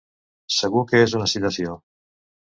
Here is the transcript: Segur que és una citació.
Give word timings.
Segur 0.53 0.81
que 0.91 1.01
és 1.07 1.13
una 1.19 1.27
citació. 1.33 1.75